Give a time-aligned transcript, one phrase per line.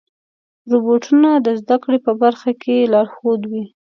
[0.71, 3.65] روبوټونه د زدهکړې په برخه کې لارښود وي.